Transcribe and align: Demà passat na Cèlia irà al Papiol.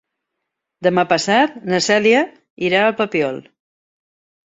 Demà 0.87 1.03
passat 1.11 1.61
na 1.73 1.83
Cèlia 1.89 2.25
irà 2.71 2.83
al 2.89 2.99
Papiol. 3.05 3.43